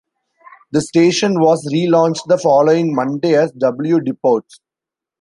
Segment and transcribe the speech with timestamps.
[0.71, 4.57] The station was relaunched the following Monday as W Deportes.